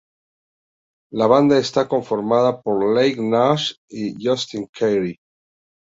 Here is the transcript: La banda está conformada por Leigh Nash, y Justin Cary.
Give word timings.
La 1.11 1.27
banda 1.27 1.59
está 1.59 1.87
conformada 1.87 2.59
por 2.63 2.81
Leigh 2.95 3.19
Nash, 3.21 3.73
y 3.87 4.15
Justin 4.19 4.67
Cary. 4.73 5.15